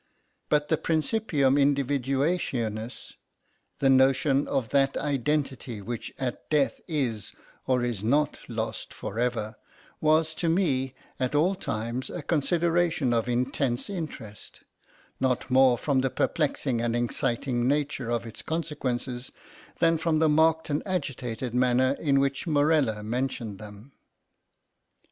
But 0.49 0.69
the 0.69 0.77
principium 0.79 1.57
indivduationis, 1.57 3.13
the 3.77 3.89
notion 3.91 4.47
of 4.47 4.69
that 4.69 4.97
identity 4.97 5.79
which 5.79 6.11
at 6.17 6.49
death 6.49 6.81
is 6.87 7.33
or 7.67 7.83
is 7.83 8.03
not 8.03 8.39
lost 8.47 8.95
forever—was 8.95 10.33
to 10.33 10.49
me, 10.49 10.95
at 11.19 11.35
all 11.35 11.53
times, 11.53 12.09
a 12.09 12.23
consideration 12.23 13.13
of 13.13 13.29
intense 13.29 13.91
interest; 13.91 14.63
not 15.19 15.51
more 15.51 15.77
from 15.77 16.01
the 16.01 16.09
perplexing 16.09 16.81
and 16.81 16.95
exciting 16.95 17.67
nature 17.67 18.09
of 18.09 18.25
its 18.25 18.41
consequences, 18.41 19.31
than 19.77 19.99
from 19.99 20.17
the 20.17 20.27
marked 20.27 20.71
and 20.71 20.81
agitated 20.83 21.53
manner 21.53 21.91
in 21.99 22.19
which 22.19 22.47
Morella 22.47 23.03
mentioned 23.03 23.59
them. 23.59 23.91